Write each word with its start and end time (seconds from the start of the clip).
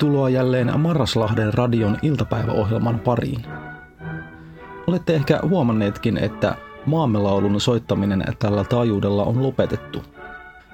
Tervetuloa 0.00 0.30
jälleen 0.30 0.80
Marraslahden 0.80 1.54
radion 1.54 1.98
iltapäiväohjelman 2.02 2.98
pariin. 2.98 3.44
Olette 4.86 5.14
ehkä 5.14 5.40
huomanneetkin, 5.48 6.16
että 6.16 6.56
maamelaulun 6.86 7.60
soittaminen 7.60 8.24
tällä 8.38 8.64
taajuudella 8.64 9.24
on 9.24 9.42
lopetettu. 9.42 10.02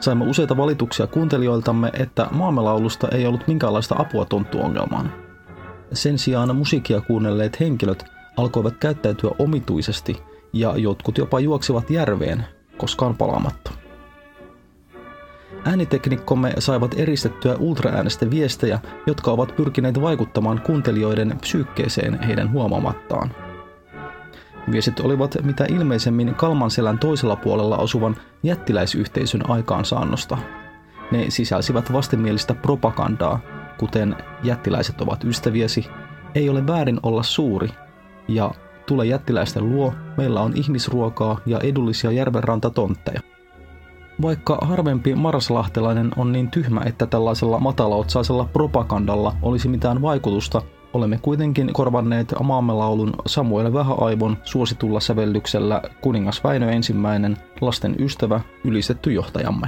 Saimme 0.00 0.24
useita 0.24 0.56
valituksia 0.56 1.06
kuuntelijoiltamme, 1.06 1.90
että 1.98 2.26
maamelaulusta 2.30 3.08
ei 3.08 3.26
ollut 3.26 3.46
minkäänlaista 3.46 3.94
apua 3.98 4.24
tonttuongelmaan. 4.24 5.12
Sen 5.92 6.18
sijaan 6.18 6.56
musiikkia 6.56 7.00
kuunnelleet 7.00 7.60
henkilöt 7.60 8.04
alkoivat 8.36 8.76
käyttäytyä 8.76 9.30
omituisesti 9.38 10.22
ja 10.52 10.76
jotkut 10.76 11.18
jopa 11.18 11.40
juoksivat 11.40 11.90
järveen, 11.90 12.44
koskaan 12.76 13.16
palaamatta. 13.16 13.85
Ääniteknikkomme 15.66 16.52
saivat 16.58 16.94
eristettyä 16.96 17.56
ultraäänestä 17.58 18.30
viestejä, 18.30 18.78
jotka 19.06 19.30
ovat 19.30 19.56
pyrkineet 19.56 20.00
vaikuttamaan 20.00 20.60
kuuntelijoiden 20.60 21.38
psyykkeeseen 21.40 22.22
heidän 22.22 22.52
huomaamattaan. 22.52 23.30
Viestit 24.72 25.00
olivat 25.00 25.36
mitä 25.42 25.66
ilmeisemmin 25.68 26.34
Kalmanselän 26.34 26.98
toisella 26.98 27.36
puolella 27.36 27.76
asuvan 27.76 28.16
jättiläisyhteisön 28.42 29.50
aikaansaannosta. 29.50 30.38
Ne 31.10 31.26
sisälsivät 31.28 31.92
vastenmielistä 31.92 32.54
propagandaa, 32.54 33.40
kuten 33.78 34.16
jättiläiset 34.42 35.00
ovat 35.00 35.24
ystäviesi, 35.24 35.86
ei 36.34 36.48
ole 36.48 36.66
väärin 36.66 37.00
olla 37.02 37.22
suuri 37.22 37.68
ja 38.28 38.50
tule 38.86 39.06
jättiläisten 39.06 39.70
luo, 39.70 39.94
meillä 40.16 40.40
on 40.40 40.52
ihmisruokaa 40.56 41.40
ja 41.46 41.58
edullisia 41.60 42.10
järvenrantatontteja. 42.10 43.35
Vaikka 44.22 44.58
harvempi 44.60 45.14
marslahtelainen 45.14 46.10
on 46.16 46.32
niin 46.32 46.50
tyhmä, 46.50 46.80
että 46.86 47.06
tällaisella 47.06 47.60
matalaotsaisella 47.60 48.48
propagandalla 48.52 49.34
olisi 49.42 49.68
mitään 49.68 50.02
vaikutusta, 50.02 50.62
olemme 50.92 51.18
kuitenkin 51.22 51.72
korvanneet 51.72 52.34
maamme 52.42 52.72
laulun 52.72 53.12
Samuel 53.26 53.72
Vähäaivon 53.72 54.36
suositulla 54.44 55.00
sävellyksellä 55.00 55.82
kuningas 56.00 56.44
Väinö 56.44 56.70
ensimmäinen, 56.70 57.36
lasten 57.60 57.96
ystävä, 57.98 58.40
ylistetty 58.64 59.12
johtajamme. 59.12 59.66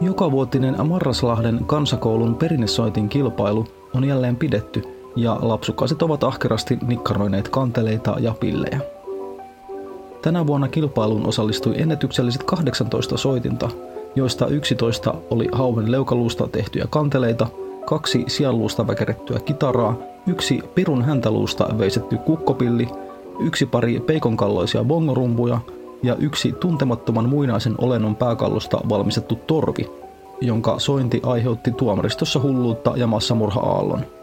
Jokavuotinen 0.00 0.86
Marraslahden 0.86 1.64
kansakoulun 1.66 2.34
perinnesoitin 2.34 3.08
kilpailu 3.08 3.66
on 3.94 4.04
jälleen 4.04 4.36
pidetty 4.36 4.82
ja 5.16 5.38
lapsukaiset 5.42 6.02
ovat 6.02 6.24
ahkerasti 6.24 6.78
nikkaroineet 6.86 7.48
kanteleita 7.48 8.16
ja 8.20 8.34
pillejä. 8.40 8.97
Tänä 10.22 10.46
vuonna 10.46 10.68
kilpailuun 10.68 11.26
osallistui 11.26 11.74
ennätykselliset 11.80 12.42
18 12.42 13.16
soitinta, 13.16 13.68
joista 14.14 14.46
11 14.46 15.14
oli 15.30 15.48
hauen 15.52 15.92
leukaluusta 15.92 16.48
tehtyjä 16.48 16.86
kanteleita, 16.90 17.46
kaksi 17.86 18.24
sianluusta 18.26 18.86
väkerettyä 18.86 19.40
kitaraa, 19.40 19.96
yksi 20.26 20.60
pirun 20.74 21.02
häntäluusta 21.02 21.78
veisetty 21.78 22.16
kukkopilli, 22.16 22.88
yksi 23.40 23.66
pari 23.66 24.00
peikonkalloisia 24.00 24.84
bongorumpuja 24.84 25.60
ja 26.02 26.16
yksi 26.16 26.52
tuntemattoman 26.52 27.28
muinaisen 27.28 27.74
olennon 27.78 28.16
pääkallosta 28.16 28.80
valmistettu 28.88 29.34
torvi, 29.34 29.90
jonka 30.40 30.78
sointi 30.78 31.20
aiheutti 31.22 31.70
tuomaristossa 31.70 32.40
hulluutta 32.40 32.92
ja 32.96 33.06
massamurha-aallon. 33.06 34.17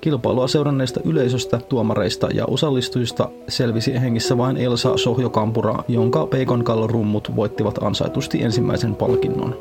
Kilpailua 0.00 0.48
seuranneista 0.48 1.00
yleisöstä, 1.04 1.58
tuomareista 1.68 2.28
ja 2.34 2.46
osallistujista 2.46 3.28
selvisi 3.48 4.00
hengissä 4.00 4.38
vain 4.38 4.56
Elsa 4.56 4.96
Sohjokampura, 4.96 5.84
jonka 5.88 6.26
Peikon 6.26 6.64
rummut 6.86 7.36
voittivat 7.36 7.82
ansaitusti 7.82 8.42
ensimmäisen 8.42 8.94
palkinnon. 8.94 9.56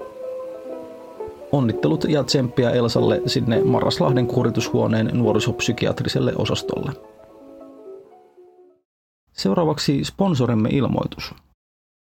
Onnittelut 1.51 2.03
ja 2.03 2.23
tsemppiä 2.23 2.69
Elsalle 2.69 3.21
sinne 3.25 3.61
Marraslahden 3.63 4.27
kuritushuoneen 4.27 5.09
nuorisopsykiatriselle 5.13 6.33
osastolle. 6.35 6.91
Seuraavaksi 9.33 10.03
sponsorimme 10.03 10.69
ilmoitus. 10.71 11.33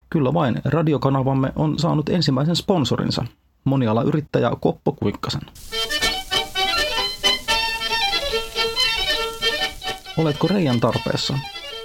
Kyllä 0.09 0.33
vain, 0.33 0.61
radiokanavamme 0.65 1.51
on 1.55 1.79
saanut 1.79 2.09
ensimmäisen 2.09 2.55
sponsorinsa, 2.55 3.25
monialayrittäjä 3.63 4.51
Koppo 4.59 4.91
Kuikkasen. 4.91 5.41
Oletko 10.17 10.47
reijän 10.47 10.79
tarpeessa? 10.79 11.39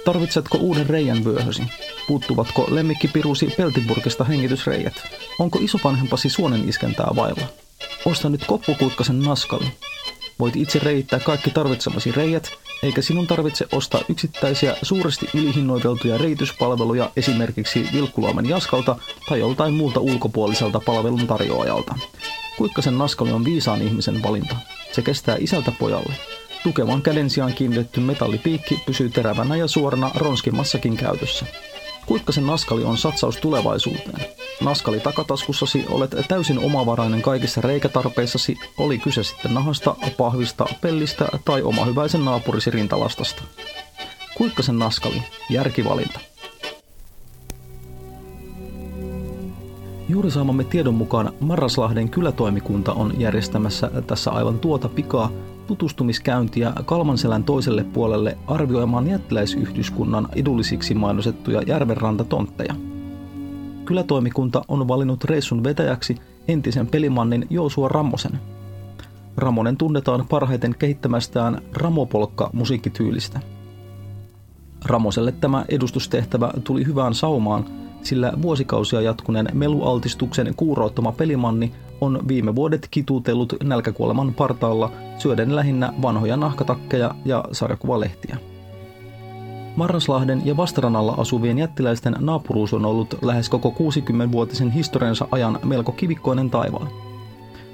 Tarvitsetko 0.05 0.57
uuden 0.57 0.89
reijän 0.89 1.25
vyöhösi? 1.25 1.63
Puuttuvatko 2.07 2.67
lemmikkipirusi 2.69 3.53
peltipurkista 3.57 4.23
hengitysreijät? 4.23 4.93
Onko 5.39 5.59
isovanhempasi 5.61 6.29
suonen 6.29 6.69
iskentää 6.69 7.07
vailla? 7.15 7.47
Osta 8.05 8.29
nyt 8.29 8.45
koppukuikkasen 8.45 9.19
naskali. 9.19 9.65
Voit 10.39 10.55
itse 10.55 10.79
reittää 10.79 11.19
kaikki 11.19 11.51
tarvitsemasi 11.51 12.11
reijät, 12.11 12.51
eikä 12.83 13.01
sinun 13.01 13.27
tarvitse 13.27 13.65
ostaa 13.71 14.01
yksittäisiä 14.09 14.75
suuresti 14.81 15.29
ylihinnoiteltuja 15.33 16.17
reityspalveluja 16.17 17.11
esimerkiksi 17.15 17.89
Vilkkuloimen 17.93 18.49
Jaskalta 18.49 18.95
tai 19.29 19.39
joltain 19.39 19.73
muulta 19.73 19.99
ulkopuoliselta 19.99 20.79
palvelun 20.85 21.27
tarjoajalta. 21.27 21.95
Kuikkasen 22.57 22.97
naskali 22.97 23.31
on 23.31 23.45
viisaan 23.45 23.81
ihmisen 23.81 24.23
valinta. 24.23 24.55
Se 24.91 25.01
kestää 25.01 25.37
isältä 25.39 25.71
pojalle. 25.79 26.13
Tukevan 26.63 27.01
käden 27.01 27.29
sijaan 27.29 27.53
kiinnitetty 27.53 27.99
metallipiikki 27.99 28.79
pysyy 28.85 29.09
terävänä 29.09 29.55
ja 29.55 29.67
suorana 29.67 30.11
ronskimmassakin 30.15 30.97
käytössä. 30.97 31.45
Kuikkasen 32.05 32.47
naskali 32.47 32.83
on 32.83 32.97
satsaus 32.97 33.37
tulevaisuuteen. 33.37 34.25
Naskali 34.61 34.99
takataskussasi 34.99 35.85
olet 35.89 36.15
täysin 36.27 36.59
omavarainen 36.59 37.21
kaikissa 37.21 37.61
reikätarpeissasi, 37.61 38.57
oli 38.77 38.97
kyse 38.97 39.23
sitten 39.23 39.53
nahasta, 39.53 39.95
pahvista, 40.17 40.65
pellistä 40.81 41.27
tai 41.45 41.61
oma 41.61 41.85
hyväisen 41.85 42.25
naapurisi 42.25 42.71
rintalastasta. 42.71 43.43
Kuikkasen 44.37 44.79
naskali, 44.79 45.23
järkivalinta. 45.49 46.19
Juuri 50.09 50.31
saamamme 50.31 50.63
tiedon 50.63 50.93
mukaan 50.93 51.33
Marraslahden 51.39 52.09
kylätoimikunta 52.09 52.93
on 52.93 53.13
järjestämässä 53.21 53.91
tässä 54.07 54.31
aivan 54.31 54.59
tuota 54.59 54.89
pikaa 54.89 55.31
tutustumiskäyntiä 55.69 56.73
Kalmanselän 56.85 57.43
toiselle 57.43 57.83
puolelle 57.83 58.37
arvioimaan 58.47 59.07
jättiläisyhdyskunnan 59.07 60.27
edullisiksi 60.35 60.93
mainosettuja 60.93 61.61
järvenrantatontteja. 61.61 62.75
Kylätoimikunta 63.85 64.61
on 64.67 64.87
valinnut 64.87 65.23
reissun 65.23 65.63
vetäjäksi 65.63 66.17
entisen 66.47 66.87
pelimannin 66.87 67.47
Joosua 67.49 67.87
Ramosen. 67.87 68.39
Ramonen 69.37 69.77
tunnetaan 69.77 70.25
parhaiten 70.29 70.75
kehittämästään 70.79 71.61
Ramopolkka 71.73 72.49
musiikkityylistä. 72.53 73.39
Ramoselle 74.85 75.31
tämä 75.31 75.65
edustustehtävä 75.69 76.53
tuli 76.63 76.85
hyvään 76.85 77.13
saumaan, 77.13 77.65
sillä 78.03 78.33
vuosikausia 78.41 79.01
jatkuneen 79.01 79.47
melualtistuksen 79.53 80.53
kuuroottama 80.57 81.11
pelimanni 81.11 81.71
on 82.01 82.19
viime 82.27 82.55
vuodet 82.55 82.87
kituutellut 82.91 83.53
nälkäkuoleman 83.63 84.33
partaalla 84.33 84.91
syöden 85.17 85.55
lähinnä 85.55 85.93
vanhoja 86.01 86.37
nahkatakkeja 86.37 87.15
ja 87.25 87.43
sarjakuvalehtiä. 87.51 88.37
Marraslahden 89.75 90.41
ja 90.45 90.57
Vastaranalla 90.57 91.13
asuvien 91.17 91.57
jättiläisten 91.57 92.15
naapuruus 92.19 92.73
on 92.73 92.85
ollut 92.85 93.17
lähes 93.21 93.49
koko 93.49 93.75
60-vuotisen 93.79 94.71
historiansa 94.71 95.27
ajan 95.31 95.59
melko 95.63 95.91
kivikkoinen 95.91 96.49
taivaal. 96.49 96.85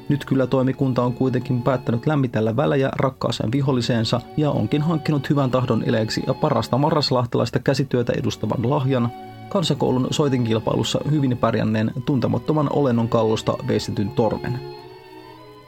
Nyt 0.10 0.26
kyllä 0.26 0.48
toimikunta 0.48 1.04
on 1.04 1.14
kuitenkin 1.14 1.62
päättänyt 1.62 2.08
lämmitellä 2.08 2.56
välejä 2.56 2.90
rakkaaseen 2.96 3.52
viholliseensa 3.52 4.22
ja 4.38 4.52
onkin 4.52 4.82
hankkinut 4.82 5.30
hyvän 5.30 5.52
tahdon 5.52 5.84
eleeksi 5.84 6.24
ja 6.28 6.34
parasta 6.34 6.78
marraslahtelaista 6.78 7.60
käsityötä 7.60 8.14
edustavan 8.18 8.70
lahjan, 8.70 9.12
kansakoulun 9.50 10.08
soitinkilpailussa 10.12 11.00
hyvin 11.12 11.38
pärjänneen 11.38 11.92
tuntemattoman 12.06 12.70
olennon 12.74 13.10
kallosta 13.10 13.58
veistetyn 13.68 14.10
torven. 14.10 14.60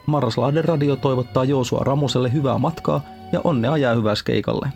Marraslahden 0.06 0.64
radio 0.64 0.96
toivottaa 0.96 1.44
Joosua 1.44 1.80
Ramoselle 1.80 2.32
hyvää 2.32 2.58
matkaa 2.58 3.00
ja 3.32 3.40
onnea 3.44 3.76
jäähyväiskeikalle. 3.76 4.68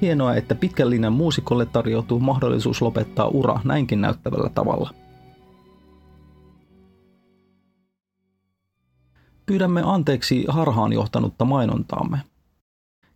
Hienoa, 0.00 0.34
että 0.34 0.54
pitkän 0.54 0.90
linjan 0.90 1.12
muusikolle 1.12 1.66
tarjoutuu 1.66 2.20
mahdollisuus 2.20 2.82
lopettaa 2.82 3.28
ura 3.28 3.60
näinkin 3.64 4.00
näyttävällä 4.00 4.50
tavalla. 4.54 4.90
Pyydämme 9.46 9.82
anteeksi 9.84 10.44
harhaan 10.48 10.92
johtanutta 10.92 11.44
mainontaamme– 11.44 12.18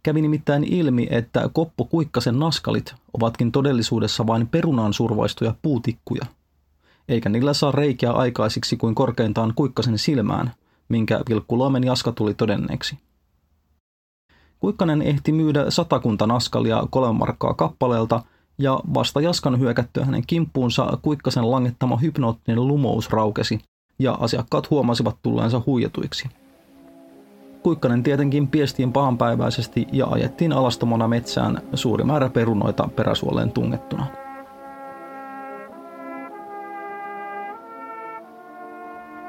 Kävi 0.03 0.23
nimittäin 0.23 0.65
ilmi, 0.65 1.07
että 1.11 1.51
Koppo 1.53 1.85
Kuikkasen 1.85 2.39
naskalit 2.39 2.95
ovatkin 3.13 3.53
todellisuudessa 3.53 4.27
vain 4.27 4.49
perunaan 4.49 4.93
survaistuja 4.93 5.55
puutikkuja. 5.63 6.27
Eikä 7.09 7.29
niillä 7.29 7.53
saa 7.53 7.73
reikiä 7.73 8.13
aikaisiksi 8.13 8.77
kuin 8.77 8.95
korkeintaan 8.95 9.53
Kuikkasen 9.57 9.99
silmään, 9.99 10.53
minkä 10.89 11.21
Vilkkuloimen 11.29 11.85
Jaska 11.85 12.13
tuli 12.13 12.35
todenneeksi. 12.35 12.99
Kuikkanen 14.61 15.03
ehti 15.03 15.33
myydä 15.33 15.71
satakunta 15.71 16.27
naskalia 16.27 16.87
kolme 16.91 17.19
markkaa 17.19 17.55
kappaleelta 17.55 18.23
ja 18.59 18.81
vasta 18.95 19.21
Jaskan 19.21 19.59
hyökättyä 19.59 20.05
hänen 20.05 20.27
kimppuunsa 20.27 20.99
Kuikkasen 21.03 21.51
langettama 21.51 21.97
hypnoottinen 21.97 22.69
lumous 22.69 23.11
raukesi, 23.11 23.61
ja 23.99 24.13
asiakkaat 24.21 24.71
huomasivat 24.71 25.17
tulleensa 25.23 25.63
huijatuiksi. 25.67 26.29
Kuikkanen 27.69 28.03
tietenkin 28.03 28.49
piestiin 28.49 28.93
pahanpäiväisesti 28.93 29.87
ja 29.93 30.07
ajettiin 30.07 30.53
alastomana 30.53 31.09
metsään 31.09 31.63
suuri 31.75 32.05
määrä 32.05 32.29
perunoita 32.29 32.89
peräsuoleen 32.97 33.53
tungettuna. 33.53 34.07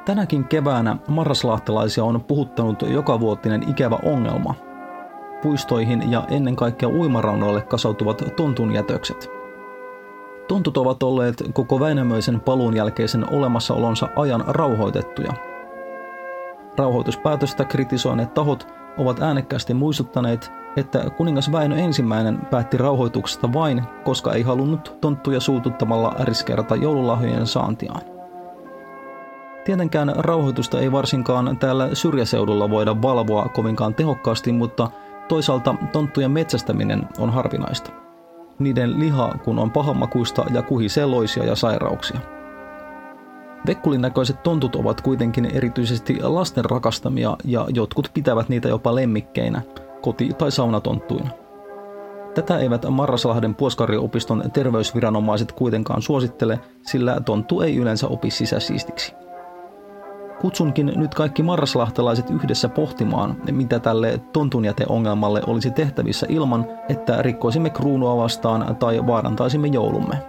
Tänäkin 0.05 0.45
keväänä 0.45 0.97
marraslahtelaisia 1.07 2.03
on 2.03 2.23
puhuttanut 2.23 2.81
jokavuotinen 2.81 3.69
ikävä 3.69 3.99
ongelma. 4.03 4.55
Puistoihin 5.41 6.11
ja 6.11 6.23
ennen 6.29 6.55
kaikkea 6.55 6.89
uimaraunoille 6.89 7.61
kasautuvat 7.61 8.23
tontun 8.35 8.73
jätökset. 8.73 9.29
Tontut 10.47 10.77
ovat 10.77 11.03
olleet 11.03 11.43
koko 11.53 11.79
Väinämöisen 11.79 12.39
paluun 12.39 12.75
jälkeisen 12.75 13.33
olemassaolonsa 13.33 14.09
ajan 14.15 14.43
rauhoitettuja. 14.47 15.48
Rauhoituspäätöstä 16.77 17.65
kritisoineet 17.65 18.33
tahot 18.33 18.67
ovat 18.97 19.21
äänekkäästi 19.21 19.73
muistuttaneet, 19.73 20.51
että 20.77 21.09
kuningas 21.17 21.51
Väinö 21.51 21.75
ensimmäinen 21.75 22.37
päätti 22.51 22.77
rauhoituksesta 22.77 23.53
vain, 23.53 23.83
koska 24.03 24.33
ei 24.33 24.41
halunnut 24.41 24.97
tonttuja 25.01 25.39
suututtamalla 25.39 26.15
riskeerata 26.19 26.75
joululahjojen 26.75 27.47
saantiaan. 27.47 28.01
Tietenkään 29.65 30.13
rauhoitusta 30.15 30.79
ei 30.79 30.91
varsinkaan 30.91 31.57
täällä 31.57 31.89
syrjäseudulla 31.93 32.69
voida 32.69 33.01
valvoa 33.01 33.49
kovinkaan 33.49 33.95
tehokkaasti, 33.95 34.51
mutta 34.51 34.91
toisaalta 35.27 35.75
tonttujen 35.91 36.31
metsästäminen 36.31 37.07
on 37.19 37.29
harvinaista. 37.29 37.91
Niiden 38.59 38.99
liha 38.99 39.33
kun 39.43 39.59
on 39.59 39.71
pahamakuista 39.71 40.45
ja 40.53 40.61
kuhisee 40.61 41.05
loisia 41.05 41.43
ja 41.43 41.55
sairauksia. 41.55 42.19
Vekkulin 43.67 44.01
näköiset 44.01 44.43
tontut 44.43 44.75
ovat 44.75 45.01
kuitenkin 45.01 45.45
erityisesti 45.45 46.17
lasten 46.21 46.65
rakastamia 46.65 47.37
ja 47.45 47.67
jotkut 47.73 48.11
pitävät 48.13 48.49
niitä 48.49 48.69
jopa 48.69 48.95
lemmikkeinä, 48.95 49.61
koti- 50.01 50.33
tai 50.33 50.51
saunatonttuina. 50.51 51.29
Tätä 52.35 52.57
eivät 52.57 52.85
Marraslahden 52.89 53.55
puoskariopiston 53.55 54.43
terveysviranomaiset 54.53 55.51
kuitenkaan 55.51 56.01
suosittele, 56.01 56.59
sillä 56.81 57.21
tonttu 57.25 57.61
ei 57.61 57.77
yleensä 57.77 58.07
opi 58.07 58.31
sisäsiistiksi. 58.31 59.13
Kutsunkin 60.41 60.93
nyt 60.95 61.15
kaikki 61.15 61.43
marraslahtelaiset 61.43 62.29
yhdessä 62.29 62.69
pohtimaan, 62.69 63.37
mitä 63.51 63.79
tälle 63.79 64.21
tontunjäteongelmalle 64.33 65.41
olisi 65.47 65.71
tehtävissä 65.71 66.25
ilman, 66.29 66.67
että 66.89 67.21
rikkoisimme 67.21 67.69
kruunua 67.69 68.17
vastaan 68.17 68.75
tai 68.75 69.07
vaarantaisimme 69.07 69.67
joulumme. 69.67 70.23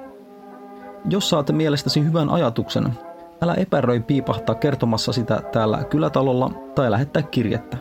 Jos 1.10 1.30
saat 1.30 1.50
mielestäsi 1.52 2.04
hyvän 2.04 2.30
ajatuksen, 2.30 2.98
älä 3.42 3.54
epäröi 3.54 4.00
piipahtaa 4.00 4.54
kertomassa 4.54 5.12
sitä 5.12 5.42
täällä 5.52 5.84
kylätalolla 5.84 6.50
tai 6.74 6.90
lähettää 6.90 7.22
kirjettä. 7.22 7.76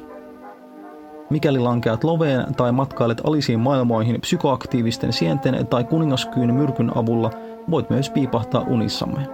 Mikäli 1.30 1.60
lankeat 1.60 2.04
loveen 2.04 2.56
tai 2.56 2.72
matkailet 2.72 3.22
alisiin 3.24 3.60
maailmoihin 3.60 4.22
psykoaktiivisten 4.22 5.14
sienten 5.14 5.68
tai 5.68 5.84
kuningaskyyn 5.84 6.54
myrkyn 6.54 6.98
avulla, 6.98 7.32
voit 7.72 7.90
myös 7.90 8.10
piipahtaa 8.10 8.66
unissamme. 8.68 9.28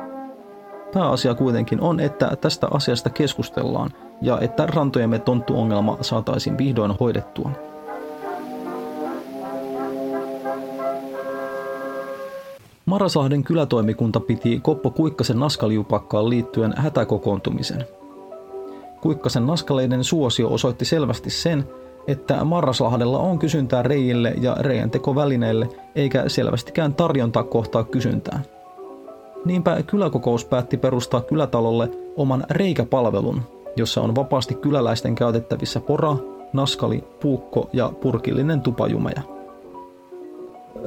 Pääasia 0.94 1.36
kuitenkin 1.36 1.82
on, 1.82 2.00
että 2.00 2.32
tästä 2.42 2.68
asiasta 2.72 3.10
keskustellaan 3.10 3.90
ja 4.22 4.40
että 4.42 4.66
rantojemme 4.66 5.20
tonttuongelma 5.20 5.98
saataisiin 6.02 6.58
vihdoin 6.58 6.92
hoidettua. 7.00 7.52
Marasahden 12.86 13.44
kylätoimikunta 13.44 14.20
piti 14.20 14.60
Koppo 14.60 14.92
Kuikkasen 14.92 15.40
naskaliupakkaan 15.40 16.30
liittyen 16.30 16.74
hätäkokoontumisen. 16.78 17.86
Kuikkasen 19.02 19.48
naskaleiden 19.48 20.04
suosio 20.04 20.54
osoitti 20.54 20.86
selvästi 20.86 21.30
sen, 21.30 21.64
että 22.08 22.44
Marraslahdella 22.44 23.20
on 23.20 23.40
kysyntää 23.40 23.84
reijille 23.84 24.34
ja 24.42 24.56
reijän 24.60 24.92
tekovälineille, 24.92 25.70
eikä 25.96 26.30
selvästikään 26.30 26.94
tarjontaa 26.94 27.44
kohtaa 27.44 27.84
kysyntää. 27.84 28.42
Niinpä 29.46 29.84
kyläkokous 29.84 30.46
päätti 30.46 30.78
perustaa 30.78 31.22
kylätalolle 31.22 31.90
oman 32.18 32.44
reikäpalvelun, 32.50 33.42
jossa 33.76 34.02
on 34.02 34.16
vapaasti 34.16 34.56
kyläläisten 34.56 35.16
käytettävissä 35.16 35.80
pora, 35.80 36.16
naskali, 36.54 37.04
puukko 37.22 37.70
ja 37.74 37.92
purkillinen 38.02 38.62
tupajumeja. 38.62 39.35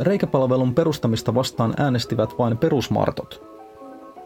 Reikäpalvelun 0.01 0.75
perustamista 0.75 1.35
vastaan 1.35 1.75
äänestivät 1.77 2.39
vain 2.39 2.59
perusmartot. 2.59 3.43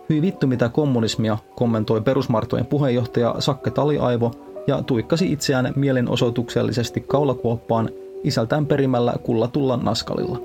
Hyi 0.09 0.23
vittu 0.23 0.47
mitä 0.47 0.69
kommunismia, 0.69 1.39
kommentoi 1.55 2.01
perusmartojen 2.01 2.67
puheenjohtaja 2.67 3.35
Sakke 3.39 3.71
Taliaivo 3.71 4.31
ja 4.67 4.83
tuikkasi 4.83 5.33
itseään 5.33 5.73
mielenosoituksellisesti 5.77 7.01
kaulakuoppaan 7.01 7.91
isältään 8.25 8.67
perimällä 8.67 9.15
kullatulla 9.23 9.77
naskalilla. 9.77 10.39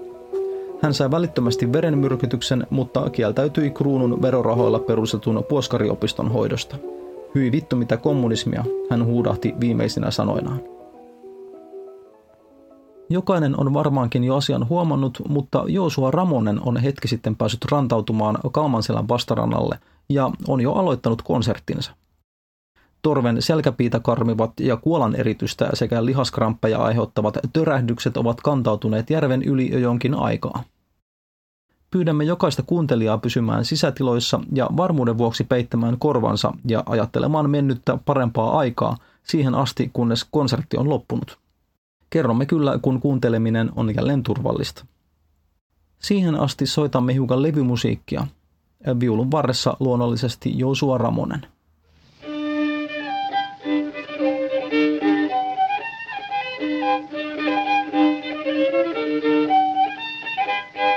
Hän 0.81 0.93
sai 0.93 1.11
välittömästi 1.11 1.73
verenmyrkytyksen, 1.73 2.67
mutta 2.69 3.09
kieltäytyi 3.09 3.69
kruunun 3.69 4.21
verorahoilla 4.21 4.79
perustetun 4.79 5.43
puoskariopiston 5.49 6.31
hoidosta. 6.31 6.77
Hyi 7.35 7.51
vittu 7.51 7.75
mitä 7.75 7.97
kommunismia, 7.97 8.63
hän 8.89 9.05
huudahti 9.05 9.53
viimeisinä 9.59 10.11
sanoinaan. 10.11 10.76
Jokainen 13.09 13.59
on 13.59 13.73
varmaankin 13.73 14.23
jo 14.23 14.35
asian 14.35 14.69
huomannut, 14.69 15.21
mutta 15.29 15.63
Joosua 15.67 16.11
Ramonen 16.11 16.59
on 16.61 16.77
hetki 16.77 17.07
sitten 17.07 17.35
päässyt 17.35 17.65
rantautumaan 17.71 18.37
Kalmanselän 18.51 19.07
vastarannalle 19.07 19.79
ja 20.09 20.31
on 20.47 20.61
jo 20.61 20.73
aloittanut 20.73 21.21
konserttinsa. 21.21 21.91
Torven 23.01 23.41
selkäpiitä 23.41 23.99
karmivat 23.99 24.51
ja 24.59 24.77
kuolan 24.77 25.15
eritystä 25.15 25.69
sekä 25.73 26.05
lihaskramppeja 26.05 26.77
aiheuttavat 26.77 27.37
törähdykset 27.53 28.17
ovat 28.17 28.41
kantautuneet 28.41 29.09
järven 29.09 29.43
yli 29.43 29.71
jo 29.71 29.79
jonkin 29.79 30.13
aikaa. 30.13 30.63
Pyydämme 31.91 32.23
jokaista 32.23 32.63
kuuntelijaa 32.63 33.17
pysymään 33.17 33.65
sisätiloissa 33.65 34.39
ja 34.53 34.69
varmuuden 34.77 35.17
vuoksi 35.17 35.43
peittämään 35.43 35.99
korvansa 35.99 36.53
ja 36.65 36.83
ajattelemaan 36.85 37.49
mennyttä 37.49 37.97
parempaa 38.05 38.57
aikaa 38.57 38.97
siihen 39.23 39.55
asti, 39.55 39.89
kunnes 39.93 40.27
konsertti 40.31 40.77
on 40.77 40.89
loppunut. 40.89 41.46
Kerromme 42.09 42.45
kyllä, 42.45 42.79
kun 42.81 42.99
kuunteleminen 42.99 43.71
on 43.75 43.95
jälleen 43.95 44.23
turvallista. 44.23 44.85
Siihen 45.99 46.35
asti 46.35 46.65
soitamme 46.65 47.13
hiukan 47.13 47.43
levymusiikkia. 47.43 48.27
Viulun 48.99 49.31
varressa 49.31 49.77
luonnollisesti 49.79 50.59
Jousua 50.59 50.97
Ramonen. 50.97 51.41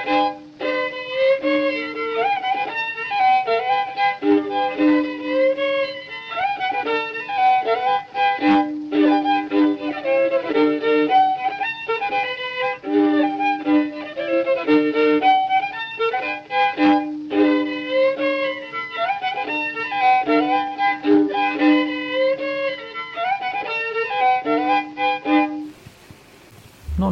No 0.07 0.20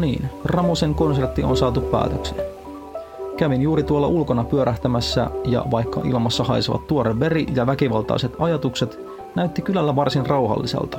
niin, 0.09 0.31
Ramosen 0.45 0.95
konsertti 0.95 1.45
on 1.45 1.57
saatu 1.57 1.81
päätökseen. 1.81 2.41
Kävin 3.37 3.63
juuri 3.63 3.83
tuolla 3.83 4.07
ulkona 4.07 4.45
pyörähtämässä 4.45 5.31
ja 5.45 5.65
vaikka 5.71 6.01
ilmassa 6.05 6.45
haisevat 6.45 6.87
tuore 6.87 7.21
veri 7.21 7.47
ja 7.55 7.67
väkivaltaiset 7.67 8.33
ajatukset, 8.39 8.99
näytti 9.35 9.63
kylällä 9.63 9.97
varsin 9.97 10.27
rauhalliselta. 10.27 10.99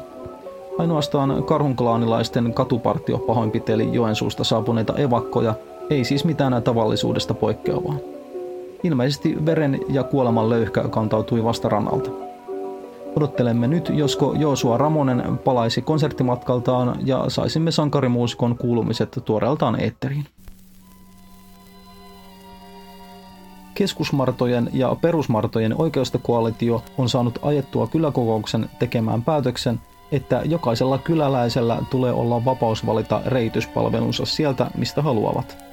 Ainoastaan 0.77 1.43
karhunklaanilaisten 1.43 2.53
katupartio 2.53 3.17
pahoinpiteli 3.17 3.89
Joensuusta 3.93 4.43
saapuneita 4.43 4.93
evakkoja, 4.97 5.53
ei 5.89 6.03
siis 6.03 6.25
mitään 6.25 6.63
tavallisuudesta 6.63 7.33
poikkeavaa. 7.33 7.95
Ilmeisesti 8.83 9.45
veren 9.45 9.79
ja 9.89 10.03
kuoleman 10.03 10.49
löyhkä 10.49 10.83
kantautui 10.83 11.43
vastarannalta. 11.43 12.28
Odottelemme 13.15 13.67
nyt, 13.67 13.89
josko 13.93 14.33
Joosua 14.33 14.77
Ramonen 14.77 15.37
palaisi 15.37 15.81
konserttimatkaltaan 15.81 16.99
ja 17.05 17.25
saisimme 17.27 17.71
sankarimuusikon 17.71 18.57
kuulumiset 18.57 19.19
tuoreeltaan 19.25 19.79
eetteriin. 19.79 20.25
Keskusmartojen 23.73 24.69
ja 24.73 24.95
perusmartojen 25.01 25.81
oikeustokoalitio 25.81 26.83
on 26.97 27.09
saanut 27.09 27.39
ajettua 27.41 27.87
kyläkokouksen 27.87 28.69
tekemään 28.79 29.23
päätöksen, 29.23 29.79
että 30.11 30.41
jokaisella 30.45 30.97
kyläläisellä 30.97 31.77
tulee 31.89 32.13
olla 32.13 32.45
vapaus 32.45 32.85
valita 32.85 33.21
reityspalvelunsa 33.25 34.25
sieltä, 34.25 34.71
mistä 34.77 35.01
haluavat. 35.01 35.68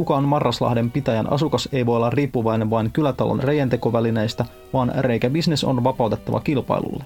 Kukaan 0.00 0.28
Marraslahden 0.28 0.90
pitäjän 0.90 1.32
asukas 1.32 1.68
ei 1.72 1.86
voi 1.86 1.96
olla 1.96 2.10
riippuvainen 2.10 2.70
vain 2.70 2.90
kylätalon 2.92 3.42
reijentekovälineistä, 3.42 4.44
vaan 4.72 4.92
reikäbisnes 4.98 5.64
on 5.64 5.84
vapautettava 5.84 6.40
kilpailulle. 6.40 7.04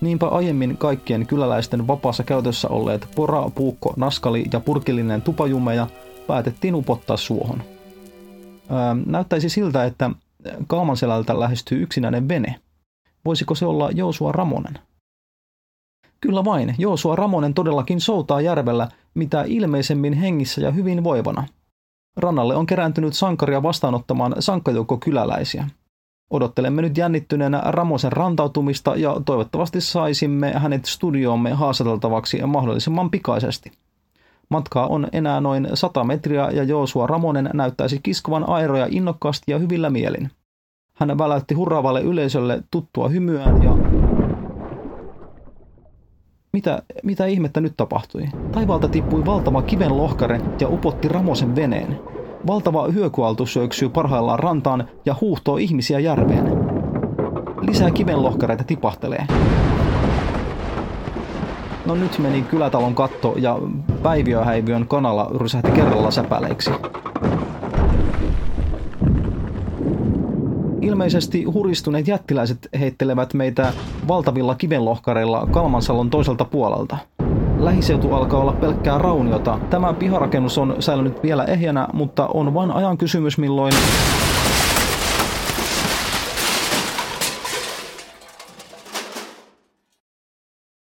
Niinpä 0.00 0.28
aiemmin 0.28 0.76
kaikkien 0.76 1.26
kyläläisten 1.26 1.86
vapaassa 1.86 2.22
käytössä 2.22 2.68
olleet 2.68 3.08
pora, 3.14 3.50
puukko, 3.54 3.94
naskali 3.96 4.44
ja 4.52 4.60
purkillinen 4.60 5.22
tupajumeja 5.22 5.86
päätettiin 6.26 6.74
upottaa 6.74 7.16
suohon. 7.16 7.62
Öö, 8.70 8.76
näyttäisi 9.06 9.48
siltä, 9.48 9.84
että 9.84 10.10
Kaamanselältä 10.66 11.40
lähestyy 11.40 11.82
yksinäinen 11.82 12.28
vene. 12.28 12.60
Voisiko 13.24 13.54
se 13.54 13.66
olla 13.66 13.90
Joosua 13.90 14.32
Ramonen? 14.32 14.78
Kyllä 16.20 16.44
vain, 16.44 16.74
Joosua 16.78 17.16
Ramonen 17.16 17.54
todellakin 17.54 18.00
soutaa 18.00 18.40
järvellä 18.40 18.88
mitä 19.14 19.44
ilmeisemmin 19.46 20.12
hengissä 20.12 20.60
ja 20.60 20.70
hyvin 20.70 21.04
voivana. 21.04 21.46
Rannalle 22.16 22.56
on 22.56 22.66
kerääntynyt 22.66 23.14
sankaria 23.14 23.62
vastaanottamaan 23.62 24.34
sankkajoukko 24.38 24.96
kyläläisiä. 24.98 25.68
Odottelemme 26.30 26.82
nyt 26.82 26.96
jännittyneenä 26.96 27.62
Ramosen 27.64 28.12
rantautumista 28.12 28.96
ja 28.96 29.16
toivottavasti 29.24 29.80
saisimme 29.80 30.52
hänet 30.52 30.84
studioomme 30.84 31.52
haastateltavaksi 31.52 32.46
mahdollisimman 32.46 33.10
pikaisesti. 33.10 33.72
Matkaa 34.48 34.86
on 34.86 35.08
enää 35.12 35.40
noin 35.40 35.68
100 35.74 36.04
metriä 36.04 36.50
ja 36.50 36.62
Joosua 36.62 37.06
Ramonen 37.06 37.50
näyttäisi 37.54 38.00
kiskovan 38.02 38.48
airoja 38.48 38.86
innokkaasti 38.90 39.52
ja 39.52 39.58
hyvillä 39.58 39.90
mielin. 39.90 40.30
Hän 40.96 41.18
väläytti 41.18 41.54
hurraavalle 41.54 42.00
yleisölle 42.00 42.62
tuttua 42.70 43.08
hymyään 43.08 43.62
ja... 43.62 43.81
Mitä, 46.52 46.82
mitä 47.02 47.26
ihmettä 47.26 47.60
nyt 47.60 47.76
tapahtui? 47.76 48.28
Taivaalta 48.52 48.88
tippui 48.88 49.26
valtava 49.26 49.62
kivenlohkare 49.62 50.40
ja 50.60 50.68
upotti 50.68 51.08
Ramosen 51.08 51.56
veneen. 51.56 52.00
Valtava 52.46 52.88
hyökyaltu 52.88 53.46
syöksyy 53.46 53.88
parhaillaan 53.88 54.38
rantaan 54.38 54.88
ja 55.06 55.14
huuhtoo 55.20 55.56
ihmisiä 55.56 55.98
järveen. 55.98 56.44
Lisää 57.60 57.90
kivenlohkareita 57.90 58.64
tipahtelee. 58.64 59.26
No 61.86 61.94
nyt 61.94 62.18
meni 62.18 62.42
kylätalon 62.42 62.94
katto 62.94 63.34
ja 63.36 63.58
päiviöhäiviön 64.02 64.88
kanala 64.88 65.30
rysähti 65.38 65.70
kerralla 65.70 66.10
säpäleiksi. 66.10 66.70
Ilmeisesti 70.82 71.44
huristuneet 71.44 72.08
jättiläiset 72.08 72.68
heittelevät 72.80 73.34
meitä 73.34 73.72
valtavilla 74.08 74.54
kivenlohkareilla 74.54 75.48
Kalmansalon 75.50 76.10
toiselta 76.10 76.44
puolelta. 76.44 76.96
Lähiseutu 77.58 78.14
alkaa 78.14 78.40
olla 78.40 78.52
pelkkää 78.52 78.98
rauniota. 78.98 79.58
Tämä 79.70 79.92
piharakennus 79.92 80.58
on 80.58 80.76
säilynyt 80.80 81.22
vielä 81.22 81.44
ehjänä, 81.44 81.88
mutta 81.92 82.26
on 82.26 82.54
vain 82.54 82.70
ajan 82.70 82.98
kysymys 82.98 83.38
milloin 83.38 83.72